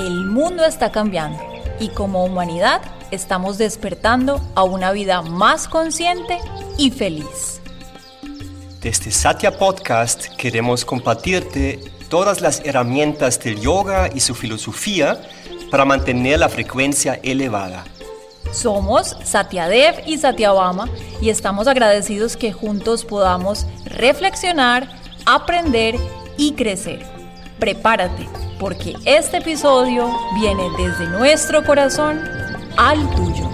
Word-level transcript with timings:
El 0.00 0.24
mundo 0.24 0.64
está 0.64 0.90
cambiando 0.90 1.38
y 1.78 1.88
como 1.90 2.24
humanidad 2.24 2.80
estamos 3.10 3.58
despertando 3.58 4.40
a 4.54 4.62
una 4.62 4.92
vida 4.92 5.20
más 5.20 5.68
consciente 5.68 6.38
y 6.78 6.90
feliz. 6.90 7.60
Desde 8.80 9.10
Satya 9.10 9.58
Podcast 9.58 10.28
queremos 10.38 10.86
compartirte 10.86 11.80
todas 12.08 12.40
las 12.40 12.62
herramientas 12.64 13.38
del 13.40 13.60
yoga 13.60 14.08
y 14.14 14.20
su 14.20 14.34
filosofía 14.34 15.20
para 15.70 15.84
mantener 15.84 16.38
la 16.38 16.48
frecuencia 16.48 17.20
elevada. 17.22 17.84
Somos 18.52 19.18
Satyadev 19.22 20.02
y 20.06 20.16
Satyabama 20.16 20.88
y 21.20 21.28
estamos 21.28 21.68
agradecidos 21.68 22.38
que 22.38 22.54
juntos 22.54 23.04
podamos 23.04 23.66
reflexionar, 23.84 24.88
aprender 25.26 25.96
y 26.38 26.54
crecer. 26.54 27.19
Prepárate 27.60 28.26
porque 28.58 28.94
este 29.04 29.36
episodio 29.36 30.10
viene 30.34 30.70
desde 30.78 31.06
nuestro 31.06 31.62
corazón 31.62 32.18
al 32.78 32.98
tuyo. 33.14 33.50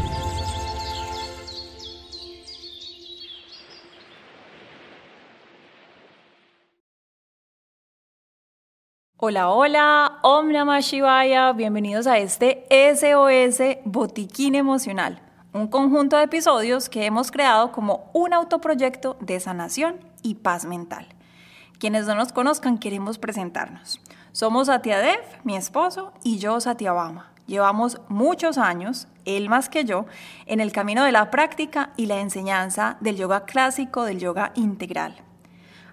Hola, 9.17 9.51
hola, 9.51 10.21
Om 10.23 10.53
Namah 10.53 10.79
Shivaya, 10.79 11.53
bienvenidos 11.53 12.07
a 12.07 12.19
este 12.19 12.65
SOS 12.71 13.79
Botiquín 13.85 14.55
Emocional, 14.55 15.21
un 15.53 15.67
conjunto 15.67 16.17
de 16.17 16.23
episodios 16.23 16.89
que 16.89 17.07
hemos 17.07 17.33
creado 17.33 17.73
como 17.73 18.09
un 18.15 18.33
autoproyecto 18.33 19.17
de 19.19 19.41
sanación 19.41 19.99
y 20.23 20.37
paz 20.37 20.65
mental. 20.65 21.09
Quienes 21.79 22.07
no 22.07 22.15
nos 22.15 22.33
conozcan, 22.33 22.79
queremos 22.79 23.19
presentarnos. 23.19 24.01
Somos 24.33 24.67
Dev, 24.67 25.21
mi 25.45 25.57
esposo, 25.57 26.13
y 26.23 26.39
yo 26.39 26.59
Satyabama. 26.59 27.33
Llevamos 27.47 28.01
muchos 28.09 28.57
años, 28.57 29.09
él 29.25 29.49
más 29.49 29.69
que 29.69 29.85
yo, 29.85 30.07
en 30.47 30.61
el 30.61 30.73
camino 30.73 31.05
de 31.05 31.13
la 31.13 31.31
práctica 31.31 31.91
y 31.97 32.07
la 32.07 32.21
enseñanza 32.21 32.97
del 33.01 33.17
yoga 33.17 33.45
clásico, 33.45 34.05
del 34.05 34.19
yoga 34.19 34.53
integral. 34.55 35.17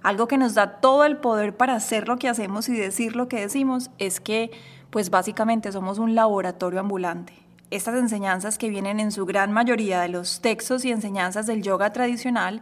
Algo 0.04 0.28
que 0.28 0.38
nos 0.38 0.54
da 0.54 0.80
todo 0.80 1.04
el 1.04 1.18
poder 1.18 1.56
para 1.56 1.76
hacer 1.76 2.08
lo 2.08 2.18
que 2.18 2.30
hacemos 2.30 2.70
y 2.70 2.76
decir 2.76 3.16
lo 3.16 3.28
que 3.28 3.42
decimos 3.42 3.92
es 3.98 4.20
que, 4.20 4.52
pues 4.90 5.10
básicamente 5.10 5.72
somos 5.72 6.00
un 6.00 6.16
laboratorio 6.16 6.80
ambulante. 6.80 7.34
Estas 7.72 7.96
enseñanzas 7.96 8.58
que 8.58 8.70
vienen 8.70 9.00
en 9.00 9.12
su 9.12 9.26
gran 9.26 9.52
mayoría 9.52 10.02
de 10.02 10.10
los 10.10 10.40
textos 10.42 10.86
y 10.86 10.92
enseñanzas 10.92 11.46
del 11.46 11.62
yoga 11.62 11.92
tradicional, 11.92 12.62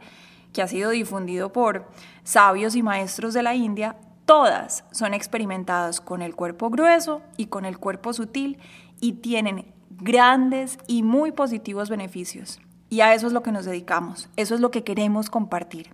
que 0.53 0.61
ha 0.61 0.67
sido 0.67 0.91
difundido 0.91 1.52
por 1.52 1.88
sabios 2.23 2.75
y 2.75 2.83
maestros 2.83 3.33
de 3.33 3.44
la 3.44 3.55
India, 3.55 3.95
Todas 4.31 4.85
son 4.91 5.13
experimentadas 5.13 5.99
con 5.99 6.21
el 6.21 6.35
cuerpo 6.35 6.69
grueso 6.69 7.21
y 7.35 7.47
con 7.47 7.66
el 7.66 7.77
cuerpo 7.77 8.13
sutil 8.13 8.59
y 9.02 9.13
tienen 9.13 9.66
grandes 9.89 10.80
y 10.88 11.03
muy 11.03 11.33
positivos 11.33 11.89
beneficios. 11.89 12.61
Y 12.89 13.02
a 13.02 13.13
eso 13.13 13.27
es 13.27 13.33
lo 13.33 13.43
que 13.43 13.52
nos 13.52 13.66
dedicamos, 13.66 14.30
eso 14.38 14.55
es 14.55 14.61
lo 14.61 14.71
que 14.71 14.85
queremos 14.85 15.30
compartir. 15.30 15.89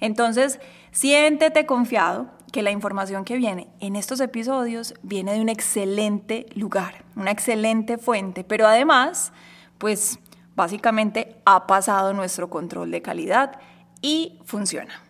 Entonces, 0.00 0.60
siéntete 0.92 1.64
confiado 1.64 2.28
que 2.52 2.62
la 2.62 2.72
información 2.72 3.24
que 3.24 3.36
viene 3.38 3.68
en 3.80 3.96
estos 3.96 4.20
episodios 4.20 4.92
viene 5.02 5.32
de 5.32 5.40
un 5.40 5.48
excelente 5.48 6.44
lugar, 6.54 7.06
una 7.16 7.30
excelente 7.30 7.96
fuente, 7.96 8.44
pero 8.44 8.66
además, 8.66 9.32
pues 9.78 10.18
básicamente 10.56 11.36
ha 11.46 11.66
pasado 11.66 12.12
nuestro 12.12 12.50
control 12.50 12.90
de 12.90 13.00
calidad 13.00 13.58
y 14.00 14.38
funciona. 14.44 15.02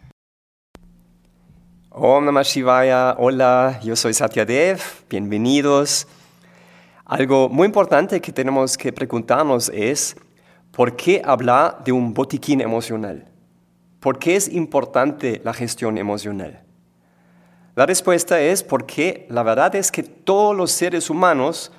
Om 1.90 2.24
Namah 2.24 2.42
Shivaya, 2.42 3.16
hola, 3.18 3.80
yo 3.82 3.96
soy 3.96 4.14
Satya 4.14 4.44
Dev, 4.44 4.80
bienvenidos. 5.08 6.06
Algo 7.04 7.48
muy 7.48 7.66
importante 7.66 8.20
que 8.20 8.32
tenemos 8.32 8.76
que 8.76 8.92
preguntarnos 8.92 9.70
es, 9.70 10.16
¿por 10.70 10.94
qué 10.94 11.22
hablar 11.24 11.82
de 11.82 11.92
un 11.92 12.12
botiquín 12.14 12.60
emocional? 12.60 13.26
¿Por 14.00 14.18
qué 14.18 14.36
es 14.36 14.48
importante 14.48 15.40
la 15.44 15.52
gestión 15.52 15.98
emocional? 15.98 16.62
La 17.74 17.86
respuesta 17.86 18.40
es 18.40 18.62
porque 18.62 19.26
la 19.30 19.42
verdad 19.42 19.74
es 19.74 19.90
que 19.90 20.02
todos 20.02 20.54
los 20.54 20.70
seres 20.70 21.10
humanos 21.10 21.72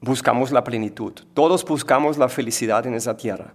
buscamos 0.00 0.50
la 0.50 0.64
plenitud, 0.64 1.12
todos 1.34 1.64
buscamos 1.64 2.18
la 2.18 2.28
felicidad 2.28 2.86
en 2.86 2.94
esa 2.94 3.16
tierra. 3.16 3.54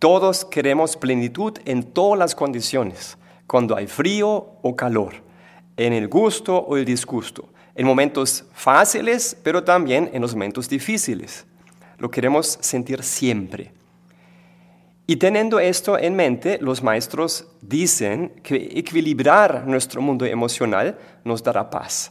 Todos 0.00 0.46
queremos 0.46 0.96
plenitud 0.96 1.58
en 1.66 1.82
todas 1.82 2.18
las 2.18 2.34
condiciones 2.34 3.18
cuando 3.46 3.76
hay 3.76 3.86
frío 3.86 4.46
o 4.62 4.74
calor, 4.74 5.12
en 5.76 5.92
el 5.92 6.08
gusto 6.08 6.56
o 6.56 6.78
el 6.78 6.86
disgusto, 6.86 7.50
en 7.74 7.86
momentos 7.86 8.46
fáciles, 8.54 9.36
pero 9.42 9.62
también 9.62 10.08
en 10.14 10.22
los 10.22 10.32
momentos 10.32 10.70
difíciles. 10.70 11.44
Lo 11.98 12.10
queremos 12.10 12.56
sentir 12.62 13.02
siempre. 13.02 13.72
Y 15.06 15.16
teniendo 15.16 15.60
esto 15.60 15.98
en 15.98 16.16
mente, 16.16 16.56
los 16.62 16.82
maestros 16.82 17.48
dicen 17.60 18.32
que 18.42 18.56
equilibrar 18.76 19.66
nuestro 19.66 20.00
mundo 20.00 20.24
emocional 20.24 20.98
nos 21.24 21.42
dará 21.42 21.68
paz. 21.68 22.10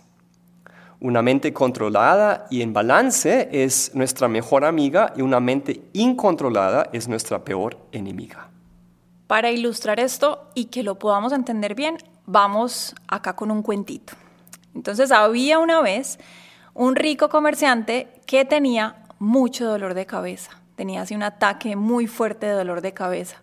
Una 1.01 1.21
mente 1.21 1.53
controlada 1.53 2.45
y 2.49 2.61
en 2.61 2.73
balance 2.73 3.47
es 3.53 3.95
nuestra 3.95 4.27
mejor 4.27 4.65
amiga 4.65 5.13
y 5.15 5.21
una 5.21 5.39
mente 5.39 5.81
incontrolada 5.93 6.89
es 6.91 7.07
nuestra 7.07 7.45
peor 7.45 7.77
enemiga. 7.93 8.49
Para 9.25 9.49
ilustrar 9.49 10.01
esto 10.01 10.49
y 10.55 10.65
que 10.65 10.83
lo 10.83 10.99
podamos 10.99 11.31
entender 11.31 11.73
bien, 11.73 11.97
vamos 12.25 12.95
acá 13.07 13.33
con 13.37 13.49
un 13.49 13.61
cuentito. 13.61 14.13
Entonces 14.75 15.13
había 15.13 15.59
una 15.59 15.81
vez 15.81 16.19
un 16.73 16.97
rico 16.97 17.29
comerciante 17.29 18.09
que 18.25 18.43
tenía 18.43 19.03
mucho 19.19 19.67
dolor 19.67 19.93
de 19.93 20.05
cabeza, 20.05 20.51
tenía 20.75 21.03
así 21.03 21.15
un 21.15 21.23
ataque 21.23 21.77
muy 21.77 22.07
fuerte 22.07 22.45
de 22.45 22.53
dolor 22.53 22.81
de 22.81 22.93
cabeza. 22.93 23.41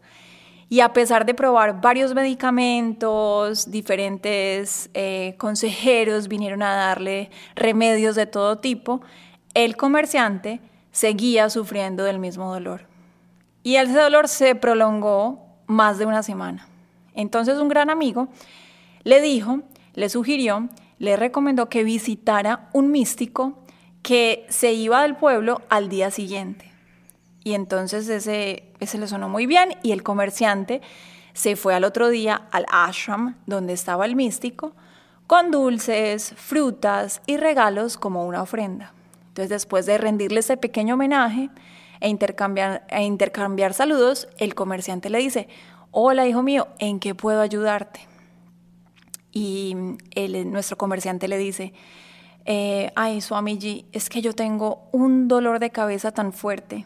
Y 0.68 0.80
a 0.80 0.92
pesar 0.92 1.26
de 1.26 1.34
probar 1.34 1.80
varios 1.80 2.14
medicamentos, 2.14 3.70
diferentes 3.70 4.90
eh, 4.94 5.34
consejeros 5.38 6.26
vinieron 6.26 6.62
a 6.62 6.74
darle 6.74 7.30
remedios 7.54 8.16
de 8.16 8.26
todo 8.26 8.58
tipo, 8.58 9.00
el 9.54 9.76
comerciante 9.76 10.60
seguía 10.90 11.50
sufriendo 11.50 12.02
del 12.02 12.18
mismo 12.18 12.52
dolor. 12.52 12.86
Y 13.62 13.76
ese 13.76 13.92
dolor 13.92 14.28
se 14.28 14.54
prolongó 14.54 15.46
más 15.66 15.98
de 15.98 16.06
una 16.06 16.22
semana. 16.22 16.68
Entonces 17.14 17.58
un 17.58 17.68
gran 17.68 17.90
amigo 17.90 18.28
le 19.04 19.20
dijo, 19.20 19.60
le 19.94 20.08
sugirió, 20.08 20.68
le 20.98 21.16
recomendó 21.16 21.68
que 21.68 21.84
visitara 21.84 22.68
un 22.72 22.90
místico 22.90 23.62
que 24.02 24.46
se 24.48 24.72
iba 24.72 25.02
del 25.02 25.16
pueblo 25.16 25.62
al 25.68 25.88
día 25.88 26.10
siguiente. 26.10 26.75
Y 27.46 27.54
entonces 27.54 28.08
ese, 28.08 28.64
ese 28.80 28.98
le 28.98 29.06
sonó 29.06 29.28
muy 29.28 29.46
bien 29.46 29.76
y 29.84 29.92
el 29.92 30.02
comerciante 30.02 30.80
se 31.32 31.54
fue 31.54 31.76
al 31.76 31.84
otro 31.84 32.08
día 32.08 32.48
al 32.50 32.66
ashram 32.72 33.36
donde 33.46 33.72
estaba 33.72 34.04
el 34.04 34.16
místico 34.16 34.72
con 35.28 35.52
dulces, 35.52 36.34
frutas 36.36 37.22
y 37.24 37.36
regalos 37.36 37.98
como 37.98 38.26
una 38.26 38.42
ofrenda. 38.42 38.92
Entonces 39.28 39.50
después 39.50 39.86
de 39.86 39.96
rendirle 39.96 40.40
ese 40.40 40.56
pequeño 40.56 40.94
homenaje, 40.94 41.48
e 42.00 42.08
intercambiar, 42.08 42.84
e 42.88 43.04
intercambiar 43.04 43.74
saludos, 43.74 44.26
el 44.38 44.56
comerciante 44.56 45.08
le 45.08 45.18
dice, 45.18 45.48
hola 45.92 46.26
hijo 46.26 46.42
mío, 46.42 46.66
¿en 46.80 46.98
qué 46.98 47.14
puedo 47.14 47.40
ayudarte? 47.40 48.00
Y 49.30 49.76
el, 50.16 50.50
nuestro 50.50 50.76
comerciante 50.76 51.28
le 51.28 51.38
dice, 51.38 51.72
eh, 52.44 52.90
ay 52.96 53.20
Swamiji, 53.20 53.86
es 53.92 54.08
que 54.08 54.20
yo 54.20 54.32
tengo 54.32 54.88
un 54.90 55.28
dolor 55.28 55.60
de 55.60 55.70
cabeza 55.70 56.10
tan 56.10 56.32
fuerte. 56.32 56.84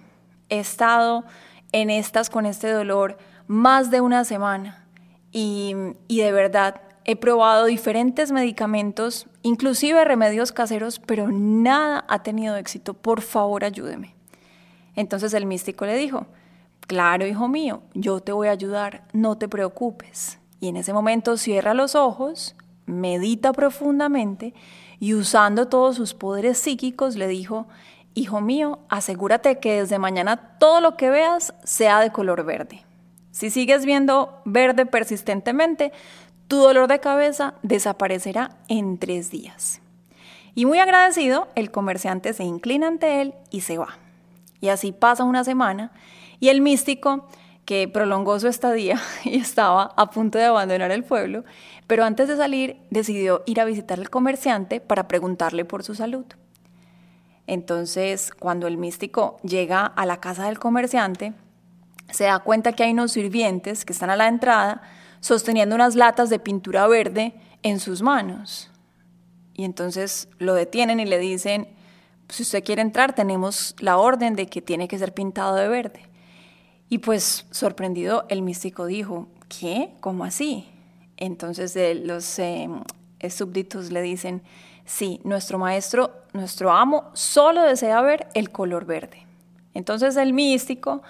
He 0.50 0.60
estado 0.60 1.24
en 1.72 1.88
estas 1.88 2.28
con 2.28 2.46
este 2.46 2.70
dolor 2.70 3.16
más 3.46 3.90
de 3.90 4.00
una 4.00 4.24
semana 4.24 4.86
y, 5.32 5.74
y 6.08 6.20
de 6.20 6.32
verdad 6.32 6.82
he 7.04 7.16
probado 7.16 7.64
diferentes 7.64 8.30
medicamentos, 8.30 9.26
inclusive 9.42 10.04
remedios 10.04 10.52
caseros, 10.52 11.00
pero 11.00 11.28
nada 11.32 12.04
ha 12.08 12.22
tenido 12.22 12.56
éxito. 12.56 12.94
Por 12.94 13.22
favor, 13.22 13.64
ayúdeme. 13.64 14.14
Entonces 14.94 15.32
el 15.34 15.46
místico 15.46 15.86
le 15.86 15.96
dijo, 15.96 16.26
claro, 16.86 17.26
hijo 17.26 17.48
mío, 17.48 17.82
yo 17.94 18.20
te 18.20 18.32
voy 18.32 18.48
a 18.48 18.52
ayudar, 18.52 19.04
no 19.12 19.38
te 19.38 19.48
preocupes. 19.48 20.38
Y 20.60 20.68
en 20.68 20.76
ese 20.76 20.92
momento 20.92 21.36
cierra 21.36 21.72
los 21.72 21.94
ojos, 21.94 22.54
medita 22.86 23.52
profundamente 23.52 24.52
y 24.98 25.14
usando 25.14 25.68
todos 25.68 25.96
sus 25.96 26.12
poderes 26.12 26.58
psíquicos 26.58 27.16
le 27.16 27.28
dijo, 27.28 27.66
hijo 28.14 28.40
mío, 28.40 28.80
asegúrate 28.88 29.58
que 29.58 29.80
desde 29.80 29.98
mañana 29.98 30.36
todo 30.58 30.80
lo 30.80 30.96
que 30.96 31.10
veas 31.10 31.54
sea 31.64 32.00
de 32.00 32.10
color 32.10 32.44
verde. 32.44 32.84
Si 33.30 33.50
sigues 33.50 33.86
viendo 33.86 34.40
verde 34.44 34.86
persistentemente, 34.86 35.92
tu 36.48 36.58
dolor 36.58 36.88
de 36.88 37.00
cabeza 37.00 37.54
desaparecerá 37.62 38.56
en 38.68 38.98
tres 38.98 39.30
días. 39.30 39.80
Y 40.54 40.66
muy 40.66 40.78
agradecido, 40.78 41.48
el 41.54 41.70
comerciante 41.70 42.32
se 42.32 42.44
inclina 42.44 42.88
ante 42.88 43.20
él 43.20 43.34
y 43.50 43.60
se 43.60 43.78
va. 43.78 43.98
Y 44.60 44.68
así 44.68 44.92
pasa 44.92 45.24
una 45.24 45.44
semana 45.44 45.92
y 46.40 46.48
el 46.48 46.60
místico, 46.60 47.28
que 47.70 47.86
prolongó 47.86 48.40
su 48.40 48.48
estadía 48.48 49.00
y 49.24 49.38
estaba 49.38 49.92
a 49.96 50.10
punto 50.10 50.38
de 50.38 50.46
abandonar 50.46 50.90
el 50.90 51.04
pueblo, 51.04 51.44
pero 51.86 52.04
antes 52.04 52.26
de 52.26 52.36
salir 52.36 52.78
decidió 52.90 53.44
ir 53.46 53.60
a 53.60 53.64
visitar 53.64 54.00
al 54.00 54.10
comerciante 54.10 54.80
para 54.80 55.06
preguntarle 55.06 55.64
por 55.64 55.84
su 55.84 55.94
salud. 55.94 56.24
Entonces, 57.50 58.30
cuando 58.38 58.68
el 58.68 58.78
místico 58.78 59.40
llega 59.42 59.84
a 59.84 60.06
la 60.06 60.20
casa 60.20 60.46
del 60.46 60.60
comerciante, 60.60 61.32
se 62.08 62.22
da 62.22 62.38
cuenta 62.38 62.74
que 62.74 62.84
hay 62.84 62.92
unos 62.92 63.10
sirvientes 63.10 63.84
que 63.84 63.92
están 63.92 64.08
a 64.08 64.14
la 64.14 64.28
entrada 64.28 64.82
sosteniendo 65.18 65.74
unas 65.74 65.96
latas 65.96 66.30
de 66.30 66.38
pintura 66.38 66.86
verde 66.86 67.34
en 67.64 67.80
sus 67.80 68.02
manos. 68.02 68.70
Y 69.52 69.64
entonces 69.64 70.28
lo 70.38 70.54
detienen 70.54 71.00
y 71.00 71.06
le 71.06 71.18
dicen, 71.18 71.66
si 72.28 72.44
usted 72.44 72.62
quiere 72.62 72.82
entrar, 72.82 73.16
tenemos 73.16 73.74
la 73.80 73.96
orden 73.96 74.36
de 74.36 74.46
que 74.46 74.62
tiene 74.62 74.86
que 74.86 75.00
ser 75.00 75.12
pintado 75.12 75.56
de 75.56 75.66
verde. 75.66 76.02
Y 76.88 76.98
pues 76.98 77.46
sorprendido, 77.50 78.26
el 78.28 78.42
místico 78.42 78.86
dijo, 78.86 79.26
¿qué? 79.48 79.90
¿Cómo 79.98 80.22
así? 80.22 80.68
Entonces 81.16 81.76
los 82.04 82.38
eh, 82.38 82.68
súbditos 83.28 83.90
le 83.90 84.02
dicen, 84.02 84.40
sí, 84.84 85.20
nuestro 85.24 85.58
maestro, 85.58 86.12
nuestro 86.32 86.70
amo, 86.70 87.10
solo 87.12 87.62
desea 87.62 88.00
ver 88.02 88.28
el 88.34 88.50
color 88.50 88.84
verde. 88.84 89.26
Entonces 89.74 90.16
el 90.16 90.32
místico 90.32 91.02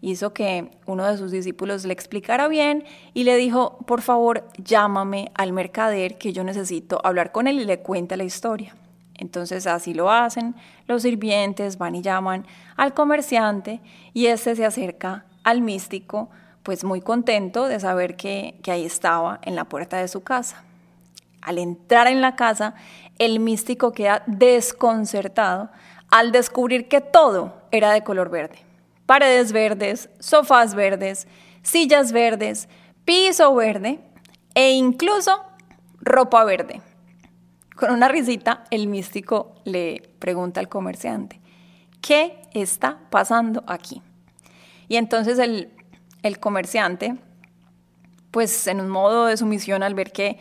hizo 0.00 0.32
que 0.32 0.70
uno 0.86 1.06
de 1.06 1.16
sus 1.16 1.30
discípulos 1.30 1.84
le 1.84 1.92
explicara 1.92 2.48
bien 2.48 2.84
y 3.14 3.24
le 3.24 3.36
dijo, 3.36 3.78
por 3.86 4.02
favor, 4.02 4.48
llámame 4.58 5.30
al 5.34 5.52
mercader 5.52 6.18
que 6.18 6.32
yo 6.32 6.44
necesito 6.44 7.00
hablar 7.04 7.32
con 7.32 7.46
él 7.46 7.60
y 7.60 7.64
le 7.64 7.80
cuente 7.80 8.16
la 8.16 8.24
historia. 8.24 8.74
Entonces 9.14 9.66
así 9.66 9.94
lo 9.94 10.10
hacen, 10.10 10.54
los 10.86 11.02
sirvientes 11.02 11.76
van 11.76 11.96
y 11.96 12.02
llaman 12.02 12.46
al 12.76 12.94
comerciante 12.94 13.80
y 14.14 14.26
este 14.26 14.54
se 14.54 14.64
acerca 14.64 15.24
al 15.42 15.60
místico, 15.60 16.30
pues 16.62 16.84
muy 16.84 17.00
contento 17.00 17.66
de 17.66 17.80
saber 17.80 18.16
que, 18.16 18.54
que 18.62 18.70
ahí 18.70 18.84
estaba 18.84 19.40
en 19.42 19.56
la 19.56 19.64
puerta 19.64 19.96
de 19.96 20.06
su 20.06 20.22
casa. 20.22 20.62
Al 21.40 21.58
entrar 21.58 22.06
en 22.06 22.20
la 22.20 22.36
casa, 22.36 22.74
el 23.18 23.40
místico 23.40 23.92
queda 23.92 24.22
desconcertado 24.26 25.70
al 26.10 26.32
descubrir 26.32 26.88
que 26.88 27.00
todo 27.00 27.54
era 27.70 27.92
de 27.92 28.02
color 28.02 28.30
verde 28.30 28.68
paredes 29.08 29.52
verdes, 29.52 30.10
sofás 30.18 30.74
verdes, 30.74 31.26
sillas 31.62 32.12
verdes, 32.12 32.68
piso 33.06 33.54
verde 33.54 34.00
e 34.54 34.72
incluso 34.72 35.32
ropa 36.02 36.44
verde. 36.44 36.82
Con 37.74 37.90
una 37.90 38.08
risita, 38.08 38.64
el 38.70 38.86
místico 38.86 39.54
le 39.64 40.10
pregunta 40.18 40.60
al 40.60 40.68
comerciante, 40.68 41.40
¿qué 42.02 42.42
está 42.52 42.98
pasando 43.08 43.64
aquí? 43.66 44.02
Y 44.88 44.96
entonces 44.96 45.38
el, 45.38 45.70
comerciante, 46.38 47.16
pues 48.30 48.66
en 48.66 48.78
un 48.78 48.90
modo 48.90 49.24
de 49.24 49.38
sumisión 49.38 49.82
al 49.82 49.94
ver 49.94 50.12
que 50.12 50.38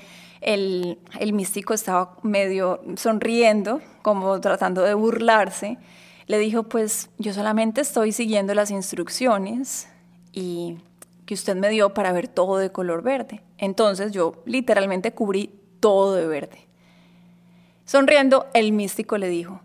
el, 0.48 1.34
místico 1.34 1.74
estaba 1.74 2.16
medio 2.24 2.80
sonriendo, 2.96 3.82
como 4.02 4.40
tratando 4.40 4.82
de 4.82 4.94
burlarse, 4.94 5.78
le 6.26 6.40
dijo, 6.40 6.64
pues 6.64 7.10
yo 7.18 7.34
solamente 7.34 7.82
estoy 7.82 8.14
siguiendo 8.14 8.54
las 8.54 8.72
instrucciones 8.72 9.90
y 10.32 10.78
que 11.26 11.34
usted 11.34 11.58
me 11.58 11.70
dio 11.70 11.94
para 11.94 12.14
ver 12.14 12.30
todo 12.30 12.58
de 12.58 12.72
color 12.72 13.04
verde. 13.04 13.44
Entonces 13.58 14.14
yo 14.14 14.42
literalmente 14.46 15.12
cubrí 15.12 15.52
todo 15.82 16.16
de 16.16 16.28
verde. 16.28 16.68
Sonriendo, 17.84 18.48
el 18.54 18.72
místico 18.72 19.18
le 19.18 19.28
dijo, 19.28 19.62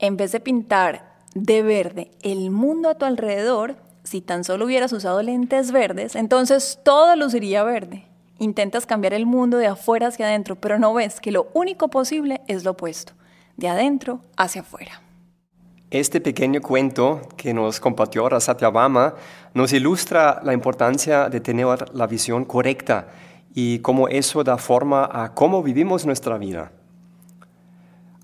en 0.00 0.16
vez 0.16 0.32
de 0.32 0.40
pintar 0.40 1.14
de 1.34 1.62
verde 1.62 2.10
el 2.22 2.50
mundo 2.50 2.88
a 2.88 2.96
tu 2.96 3.04
alrededor, 3.04 3.76
si 4.02 4.20
tan 4.20 4.42
solo 4.42 4.64
hubieras 4.64 4.92
usado 4.92 5.22
lentes 5.22 5.70
verdes, 5.70 6.16
entonces 6.16 6.80
todo 6.84 7.14
luciría 7.14 7.62
verde. 7.62 8.04
Intentas 8.38 8.86
cambiar 8.86 9.14
el 9.14 9.26
mundo 9.26 9.58
de 9.58 9.66
afuera 9.66 10.08
hacia 10.08 10.26
adentro, 10.26 10.56
pero 10.56 10.78
no 10.78 10.92
ves 10.94 11.20
que 11.20 11.30
lo 11.30 11.48
único 11.54 11.88
posible 11.88 12.40
es 12.48 12.64
lo 12.64 12.72
opuesto, 12.72 13.12
de 13.56 13.68
adentro 13.68 14.20
hacia 14.36 14.62
afuera. 14.62 15.00
Este 15.90 16.20
pequeño 16.20 16.60
cuento 16.60 17.20
que 17.36 17.54
nos 17.54 17.78
compartió 17.78 18.22
ahora 18.22 18.40
Satyabama 18.40 19.14
nos 19.52 19.72
ilustra 19.72 20.40
la 20.42 20.52
importancia 20.52 21.28
de 21.28 21.40
tener 21.40 21.94
la 21.94 22.08
visión 22.08 22.44
correcta 22.44 23.06
y 23.54 23.78
cómo 23.78 24.08
eso 24.08 24.42
da 24.42 24.58
forma 24.58 25.08
a 25.12 25.32
cómo 25.34 25.62
vivimos 25.62 26.04
nuestra 26.04 26.36
vida. 26.36 26.72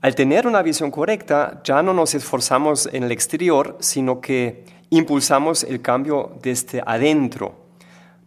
Al 0.03 0.17
tener 0.17 0.49
una 0.49 0.63
visión 0.63 0.91
correcta, 0.91 1.61
ya 1.63 1.83
no 1.83 1.95
nos 1.95 2.15
esforzamos 2.15 2.89
en 2.93 3.05
el 3.05 3.13
exterior, 3.13 3.77
sino 3.79 4.21
que 4.21 4.65
impulsamos 4.89 5.63
el 5.63 5.81
cambio 5.81 6.33
desde 6.43 6.83
adentro. 6.85 7.55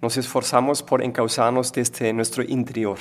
Nos 0.04 0.18
esforzamos 0.18 0.84
por 0.84 1.02
encauzarnos 1.02 1.72
desde 1.72 2.12
nuestro 2.12 2.44
interior. 2.44 2.98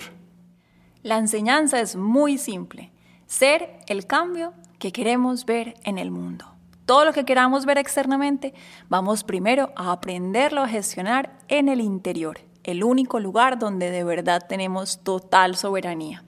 La 1.02 1.18
enseñanza 1.18 1.80
es 1.80 1.96
muy 1.96 2.38
simple. 2.38 2.92
Ser 3.26 3.80
el 3.88 4.06
cambio 4.06 4.54
que 4.78 4.92
queremos 4.92 5.44
ver 5.44 5.74
en 5.82 5.98
el 5.98 6.12
mundo. 6.12 6.44
Todo 6.86 7.04
lo 7.04 7.12
que 7.12 7.24
queramos 7.24 7.66
ver 7.66 7.78
externamente, 7.78 8.54
vamos 8.88 9.24
primero 9.24 9.72
a 9.74 9.90
aprenderlo 9.90 10.62
a 10.62 10.68
gestionar 10.68 11.40
en 11.48 11.68
el 11.68 11.80
interior, 11.80 12.38
el 12.62 12.84
único 12.84 13.18
lugar 13.18 13.58
donde 13.58 13.90
de 13.90 14.04
verdad 14.04 14.46
tenemos 14.48 15.02
total 15.02 15.56
soberanía. 15.56 16.22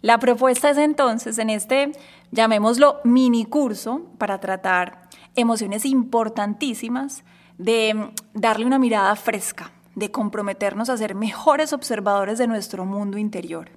La 0.00 0.18
propuesta 0.18 0.70
es 0.70 0.78
entonces 0.78 1.36
en 1.36 1.50
este, 1.50 1.92
llamémoslo 2.30 3.00
mini 3.04 3.44
curso, 3.44 4.06
para 4.16 4.40
tratar 4.40 5.02
emociones 5.36 5.84
importantísimas, 5.84 7.24
de 7.60 8.10
darle 8.32 8.64
una 8.64 8.78
mirada 8.78 9.14
fresca, 9.16 9.70
de 9.94 10.10
comprometernos 10.10 10.88
a 10.88 10.96
ser 10.96 11.14
mejores 11.14 11.74
observadores 11.74 12.38
de 12.38 12.46
nuestro 12.46 12.86
mundo 12.86 13.18
interior. 13.18 13.68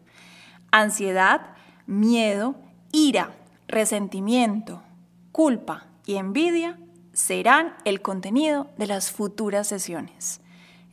Ansiedad, 0.71 1.41
miedo, 1.85 2.55
ira, 2.93 3.31
resentimiento, 3.67 4.81
culpa 5.33 5.87
y 6.05 6.15
envidia 6.15 6.79
serán 7.11 7.75
el 7.83 8.01
contenido 8.01 8.67
de 8.77 8.87
las 8.87 9.11
futuras 9.11 9.67
sesiones. 9.67 10.39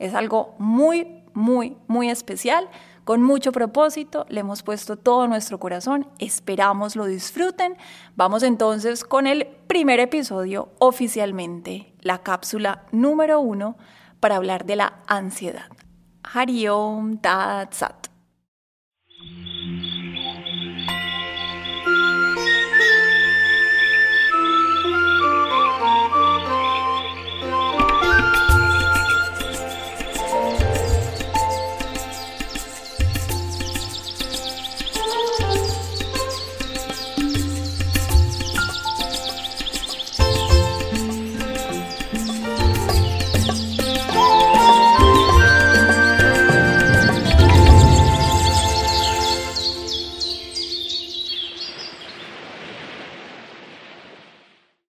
Es 0.00 0.12
algo 0.14 0.56
muy, 0.58 1.22
muy, 1.32 1.76
muy 1.86 2.10
especial, 2.10 2.68
con 3.10 3.24
mucho 3.24 3.50
propósito, 3.50 4.24
le 4.28 4.38
hemos 4.38 4.62
puesto 4.62 4.96
todo 4.96 5.26
nuestro 5.26 5.58
corazón, 5.58 6.06
esperamos 6.20 6.94
lo 6.94 7.06
disfruten. 7.06 7.76
Vamos 8.14 8.44
entonces 8.44 9.02
con 9.02 9.26
el 9.26 9.48
primer 9.66 9.98
episodio 9.98 10.68
oficialmente, 10.78 11.92
la 12.02 12.18
cápsula 12.18 12.84
número 12.92 13.40
uno 13.40 13.76
para 14.20 14.36
hablar 14.36 14.64
de 14.64 14.76
la 14.76 15.00
ansiedad. 15.08 15.66
Hariom 16.22 17.18
Tat 17.18 17.72
Sat. 17.72 18.09